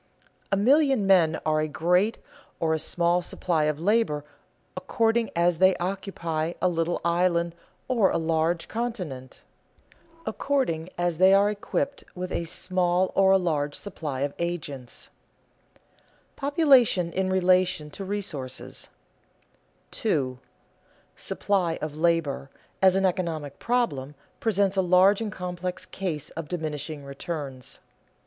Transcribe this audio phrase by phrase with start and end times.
[0.51, 2.17] A million men are a great
[2.59, 4.25] or a small supply of labor
[4.75, 7.53] according as they occupy a little island
[7.87, 9.43] or a large continent,
[10.25, 15.11] according as they are equipped with a small or a large supply of agents.
[15.11, 18.89] [Sidenote: Population in relation to resources]
[19.91, 20.39] 2.
[21.15, 22.49] _"Supply of labor,"
[22.81, 27.77] as an economic problem, presents a large and complex case of diminishing returns.